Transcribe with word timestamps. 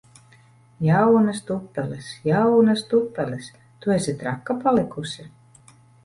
Jaunas 0.85 1.41
tupeles! 1.49 2.07
Jaunas 2.29 2.81
tupeles! 2.93 3.51
Tu 3.83 3.93
esi 3.97 4.15
traka 4.23 4.55
palikusi! 4.65 5.27